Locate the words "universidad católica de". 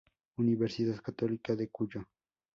0.39-1.69